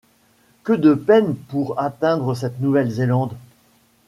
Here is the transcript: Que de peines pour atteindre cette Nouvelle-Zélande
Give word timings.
Que 0.63 0.73
de 0.73 0.95
peines 0.95 1.35
pour 1.35 1.79
atteindre 1.79 2.33
cette 2.33 2.59
Nouvelle-Zélande 2.59 3.35